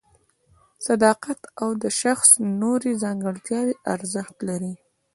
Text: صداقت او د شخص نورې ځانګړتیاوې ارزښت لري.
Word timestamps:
صداقت 0.87 1.39
او 1.61 1.69
د 1.83 1.85
شخص 2.01 2.29
نورې 2.61 2.91
ځانګړتیاوې 3.03 3.75
ارزښت 3.93 4.35
لري. 4.49 4.73